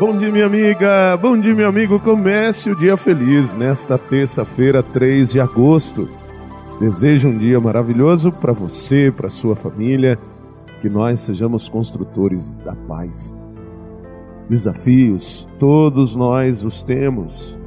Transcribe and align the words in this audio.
Bom 0.00 0.16
dia, 0.16 0.30
minha 0.30 0.46
amiga. 0.46 1.16
Bom 1.16 1.36
dia, 1.36 1.52
meu 1.52 1.68
amigo. 1.68 1.98
Comece 1.98 2.70
o 2.70 2.76
dia 2.76 2.96
feliz 2.96 3.56
nesta 3.56 3.98
terça-feira, 3.98 4.80
3 4.80 5.32
de 5.32 5.40
agosto. 5.40 6.08
Desejo 6.78 7.26
um 7.26 7.36
dia 7.36 7.58
maravilhoso 7.58 8.30
para 8.30 8.52
você, 8.52 9.12
para 9.14 9.28
sua 9.28 9.56
família, 9.56 10.16
que 10.80 10.88
nós 10.88 11.18
sejamos 11.18 11.68
construtores 11.68 12.54
da 12.54 12.76
paz. 12.76 13.36
Desafios, 14.48 15.48
todos 15.58 16.14
nós 16.14 16.62
os 16.62 16.80
temos. 16.80 17.58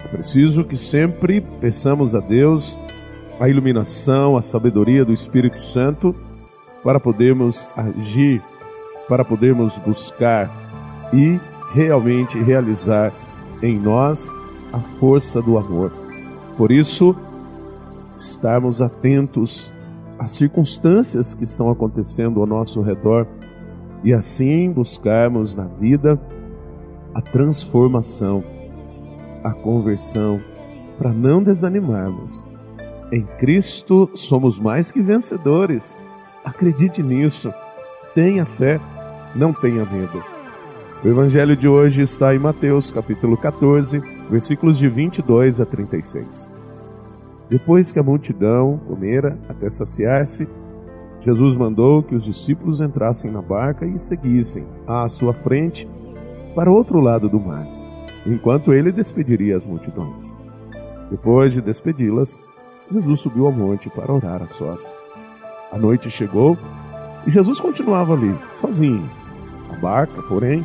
É 0.00 0.08
preciso 0.08 0.64
que 0.64 0.76
sempre 0.76 1.40
peçamos 1.40 2.16
a 2.16 2.20
Deus 2.20 2.76
a 3.38 3.48
iluminação, 3.48 4.36
a 4.36 4.42
sabedoria 4.42 5.04
do 5.04 5.12
Espírito 5.12 5.60
Santo 5.60 6.12
para 6.82 6.98
podermos 6.98 7.68
agir, 7.76 8.42
para 9.08 9.24
podermos 9.24 9.78
buscar 9.78 10.50
e 11.12 11.38
realmente 11.72 12.38
realizar 12.38 13.12
em 13.62 13.78
nós 13.78 14.30
a 14.72 14.78
força 14.78 15.40
do 15.40 15.58
amor. 15.58 15.92
Por 16.56 16.70
isso, 16.70 17.16
estarmos 18.18 18.80
atentos 18.80 19.70
às 20.18 20.32
circunstâncias 20.32 21.34
que 21.34 21.44
estão 21.44 21.70
acontecendo 21.70 22.40
ao 22.40 22.46
nosso 22.46 22.80
redor 22.80 23.26
e 24.04 24.12
assim 24.12 24.70
buscarmos 24.70 25.54
na 25.54 25.64
vida 25.64 26.20
a 27.14 27.20
transformação, 27.20 28.42
a 29.44 29.52
conversão, 29.52 30.40
para 30.98 31.12
não 31.12 31.42
desanimarmos. 31.42 32.46
Em 33.10 33.22
Cristo 33.38 34.10
somos 34.14 34.58
mais 34.58 34.90
que 34.90 35.02
vencedores. 35.02 35.98
Acredite 36.44 37.02
nisso. 37.02 37.52
Tenha 38.14 38.44
fé, 38.44 38.80
não 39.34 39.52
tenha 39.52 39.84
medo. 39.84 40.31
O 41.04 41.08
evangelho 41.08 41.56
de 41.56 41.66
hoje 41.66 42.00
está 42.00 42.32
em 42.32 42.38
Mateus, 42.38 42.92
capítulo 42.92 43.36
14, 43.36 43.98
versículos 44.30 44.78
de 44.78 44.88
22 44.88 45.60
a 45.60 45.66
36. 45.66 46.48
Depois 47.50 47.90
que 47.90 47.98
a 47.98 48.04
multidão 48.04 48.80
comera 48.86 49.36
até 49.48 49.68
saciar-se, 49.68 50.46
Jesus 51.18 51.56
mandou 51.56 52.04
que 52.04 52.14
os 52.14 52.24
discípulos 52.24 52.80
entrassem 52.80 53.32
na 53.32 53.42
barca 53.42 53.84
e 53.84 53.98
seguissem 53.98 54.64
à 54.86 55.08
sua 55.08 55.34
frente 55.34 55.90
para 56.54 56.70
o 56.70 56.74
outro 56.74 57.00
lado 57.00 57.28
do 57.28 57.40
mar, 57.40 57.66
enquanto 58.24 58.72
ele 58.72 58.92
despediria 58.92 59.56
as 59.56 59.66
multidões. 59.66 60.36
Depois 61.10 61.52
de 61.52 61.60
despedi-las, 61.60 62.40
Jesus 62.88 63.20
subiu 63.20 63.46
ao 63.46 63.52
monte 63.52 63.90
para 63.90 64.12
orar 64.12 64.40
a 64.40 64.46
sós. 64.46 64.94
A 65.72 65.76
noite 65.76 66.08
chegou 66.08 66.56
e 67.26 67.30
Jesus 67.30 67.58
continuava 67.58 68.12
ali, 68.12 68.32
sozinho. 68.60 69.10
A 69.68 69.74
barca, 69.80 70.22
porém, 70.22 70.64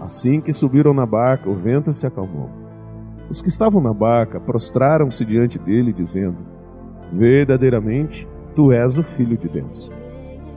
Assim 0.00 0.40
que 0.40 0.52
subiram 0.52 0.94
na 0.94 1.04
barca, 1.04 1.50
o 1.50 1.54
vento 1.54 1.92
se 1.92 2.06
acalmou. 2.06 2.50
Os 3.28 3.42
que 3.42 3.48
estavam 3.48 3.80
na 3.80 3.92
barca 3.92 4.40
prostraram-se 4.40 5.24
diante 5.24 5.58
dele, 5.58 5.92
dizendo: 5.92 6.38
Verdadeiramente, 7.12 8.26
tu 8.54 8.72
és 8.72 8.96
o 8.96 9.02
Filho 9.02 9.36
de 9.36 9.48
Deus. 9.48 9.90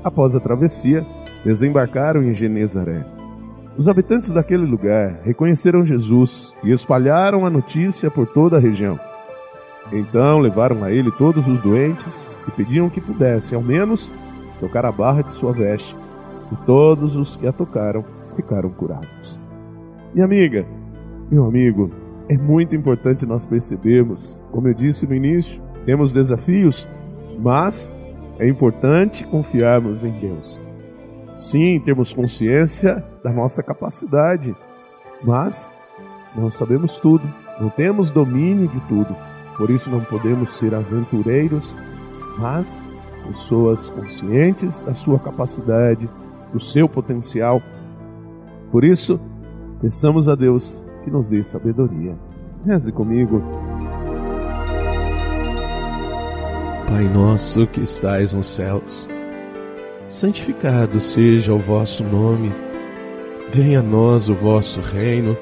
Após 0.03 0.35
a 0.35 0.39
travessia, 0.39 1.05
desembarcaram 1.43 2.23
em 2.23 2.33
Genezaré. 2.33 3.05
Os 3.77 3.87
habitantes 3.87 4.31
daquele 4.31 4.65
lugar 4.65 5.21
reconheceram 5.23 5.85
Jesus 5.85 6.53
e 6.63 6.71
espalharam 6.71 7.45
a 7.45 7.49
notícia 7.49 8.11
por 8.11 8.27
toda 8.27 8.57
a 8.57 8.59
região. 8.59 8.99
Então 9.91 10.39
levaram 10.39 10.83
a 10.83 10.91
ele 10.91 11.11
todos 11.11 11.47
os 11.47 11.61
doentes 11.61 12.39
e 12.47 12.51
pediam 12.51 12.89
que 12.89 13.01
pudessem, 13.01 13.55
ao 13.55 13.63
menos, 13.63 14.11
tocar 14.59 14.85
a 14.85 14.91
barra 14.91 15.21
de 15.21 15.33
sua 15.33 15.51
veste. 15.51 15.95
E 16.51 16.55
todos 16.65 17.15
os 17.15 17.35
que 17.35 17.47
a 17.47 17.51
tocaram 17.51 18.03
ficaram 18.41 18.69
curados. 18.71 19.39
Minha 20.13 20.25
amiga, 20.25 20.65
meu 21.29 21.45
amigo, 21.45 21.91
é 22.27 22.37
muito 22.37 22.75
importante 22.75 23.25
nós 23.25 23.45
percebermos, 23.45 24.41
como 24.51 24.67
eu 24.67 24.73
disse 24.73 25.05
no 25.05 25.15
início, 25.15 25.61
temos 25.85 26.11
desafios, 26.11 26.87
mas 27.39 27.91
é 28.39 28.47
importante 28.47 29.25
confiarmos 29.25 30.03
em 30.03 30.11
Deus. 30.19 30.59
Sim, 31.35 31.79
temos 31.79 32.13
consciência 32.13 33.03
da 33.23 33.31
nossa 33.31 33.63
capacidade, 33.63 34.55
mas 35.23 35.71
não 36.35 36.51
sabemos 36.51 36.97
tudo, 36.97 37.23
não 37.59 37.69
temos 37.69 38.11
domínio 38.11 38.67
de 38.67 38.79
tudo. 38.81 39.15
Por 39.57 39.69
isso 39.69 39.89
não 39.89 40.01
podemos 40.01 40.57
ser 40.57 40.73
aventureiros, 40.73 41.75
mas 42.37 42.83
pessoas 43.27 43.89
conscientes 43.89 44.81
da 44.81 44.93
sua 44.93 45.19
capacidade, 45.19 46.09
do 46.51 46.59
seu 46.59 46.89
potencial 46.89 47.61
por 48.71 48.85
isso, 48.85 49.19
peçamos 49.81 50.29
a 50.29 50.35
Deus 50.35 50.87
que 51.03 51.11
nos 51.11 51.27
dê 51.27 51.43
sabedoria. 51.43 52.17
Reze 52.65 52.91
comigo. 52.91 53.43
Pai 56.87 57.03
nosso 57.09 57.67
que 57.67 57.81
estais 57.81 58.33
nos 58.33 58.47
céus, 58.47 59.09
santificado 60.07 61.01
seja 61.01 61.53
o 61.53 61.57
vosso 61.57 62.03
nome. 62.03 62.51
Venha 63.49 63.79
a 63.79 63.83
nós 63.83 64.29
o 64.29 64.33
vosso 64.33 64.79
reino. 64.79 65.35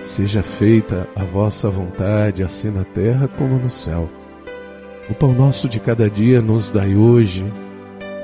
Seja 0.00 0.42
feita 0.42 1.06
a 1.14 1.22
vossa 1.22 1.68
vontade, 1.68 2.42
assim 2.42 2.70
na 2.70 2.84
terra 2.84 3.28
como 3.28 3.58
no 3.58 3.70
céu. 3.70 4.08
O 5.08 5.14
pão 5.14 5.32
nosso 5.32 5.68
de 5.68 5.78
cada 5.78 6.08
dia 6.08 6.40
nos 6.40 6.70
dai 6.70 6.96
hoje. 6.96 7.44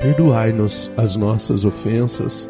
Perdoai-nos 0.01 0.91
as 0.97 1.15
nossas 1.15 1.63
ofensas 1.63 2.49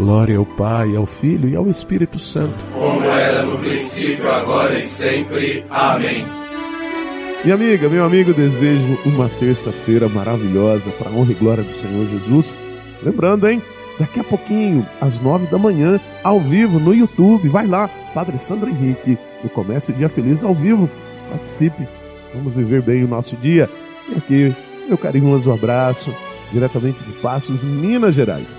Glória 0.00 0.38
ao 0.38 0.46
Pai, 0.46 0.96
ao 0.96 1.04
Filho 1.04 1.46
e 1.46 1.54
ao 1.54 1.68
Espírito 1.68 2.18
Santo. 2.18 2.64
Como 2.72 3.04
era 3.04 3.42
no 3.42 3.58
princípio, 3.58 4.32
agora 4.32 4.78
e 4.78 4.80
sempre. 4.80 5.62
Amém. 5.68 6.24
Minha 7.44 7.54
amiga, 7.54 7.86
meu 7.86 8.02
amigo, 8.02 8.32
desejo 8.32 8.98
uma 9.04 9.28
terça-feira 9.28 10.08
maravilhosa 10.08 10.88
para 10.92 11.10
a 11.10 11.12
honra 11.12 11.32
e 11.32 11.34
glória 11.34 11.62
do 11.62 11.76
Senhor 11.76 12.06
Jesus. 12.06 12.56
Lembrando, 13.02 13.46
hein? 13.46 13.62
Daqui 13.98 14.20
a 14.20 14.24
pouquinho, 14.24 14.86
às 15.02 15.20
nove 15.20 15.46
da 15.48 15.58
manhã, 15.58 16.00
ao 16.24 16.40
vivo 16.40 16.80
no 16.80 16.94
YouTube. 16.94 17.50
Vai 17.50 17.66
lá, 17.66 17.86
Padre 18.14 18.38
Sandro 18.38 18.70
Henrique, 18.70 19.18
no 19.44 19.50
Comércio 19.50 19.92
Dia 19.92 20.08
Feliz 20.08 20.42
ao 20.42 20.54
vivo. 20.54 20.88
Participe. 21.28 21.86
Vamos 22.34 22.56
viver 22.56 22.80
bem 22.80 23.04
o 23.04 23.08
nosso 23.08 23.36
dia. 23.36 23.68
E 24.08 24.16
aqui, 24.16 24.56
meu 24.88 24.96
carinhoso 24.96 25.52
abraço, 25.52 26.10
diretamente 26.50 27.04
de 27.04 27.12
Passos, 27.20 27.62
Minas 27.62 28.14
Gerais. 28.14 28.58